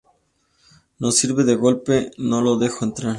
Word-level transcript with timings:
No 0.99 1.11
sirve 1.11 1.43
de 1.43 1.53
golpe, 1.55 2.09
no 2.17 2.41
lo 2.41 2.57
dejo 2.57 2.85
entrar". 2.85 3.09